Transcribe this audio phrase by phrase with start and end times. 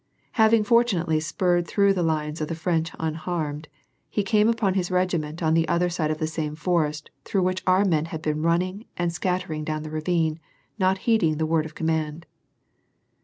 [0.31, 3.67] Having fortunately spurred through the line of the French unharmed,
[4.09, 7.61] he came upon his regiment on the other side of the same forest through which
[7.67, 10.39] our men had been running and sc^it tering down the ravine,
[10.79, 12.25] not heeding the word of command.